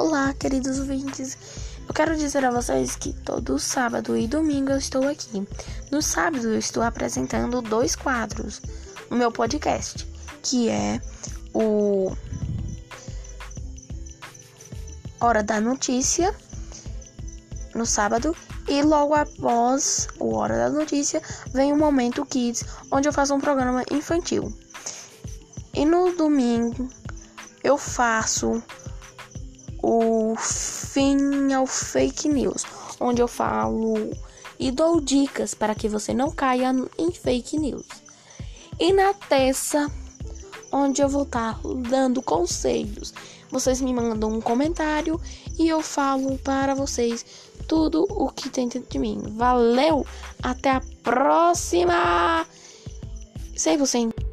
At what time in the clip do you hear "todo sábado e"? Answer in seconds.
3.12-4.28